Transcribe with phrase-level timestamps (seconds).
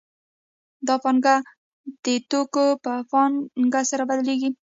[0.87, 1.35] دا پانګه
[2.03, 4.49] د توکو په پانګه سره بدلېږي